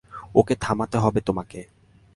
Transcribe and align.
ওকে 0.35 0.55
থামাতে 0.55 0.97
হবে 0.97 1.19
তোমাকে। 1.21 1.59